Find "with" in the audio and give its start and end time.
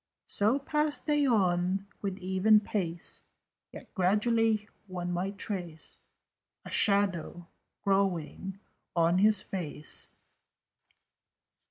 2.01-2.17